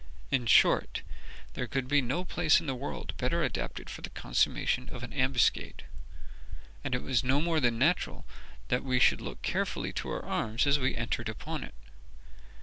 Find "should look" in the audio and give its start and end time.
8.99-9.43